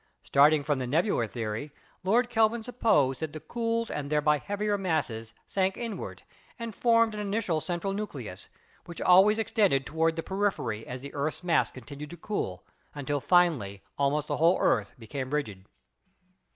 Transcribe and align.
Starting 0.23 0.63
from 0.63 0.79
the 0.79 0.87
nebular 0.87 1.27
theory, 1.27 1.71
Lord 2.03 2.27
Kelvin 2.27 2.63
supposed 2.63 3.19
that 3.19 3.33
the 3.33 3.39
cooled 3.39 3.91
and 3.91 4.09
thereby 4.09 4.39
heavier 4.39 4.75
masses 4.75 5.35
sank 5.45 5.77
inward 5.77 6.23
and 6.57 6.73
formed 6.73 7.13
an 7.13 7.19
initial 7.19 7.61
central 7.61 7.93
nucleus, 7.93 8.49
which 8.85 8.99
always 8.99 9.37
extended 9.37 9.85
toward 9.85 10.15
the 10.15 10.23
periphery 10.23 10.87
as 10.87 11.01
the 11.03 11.13
earth's 11.13 11.43
mass 11.43 11.69
continued 11.69 12.09
to 12.09 12.17
cool, 12.17 12.65
until 12.95 13.21
finally 13.21 13.83
almost 13.95 14.27
the 14.27 14.37
whole 14.37 14.57
earth 14.59 14.95
became 14.97 15.29
rigid. 15.35 15.65